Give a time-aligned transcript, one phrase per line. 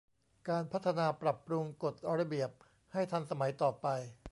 [0.49, 2.49] การพัฒนาปรับปรุงกฎระเบียบ
[2.93, 3.87] ให้ทันสมัยต่อไป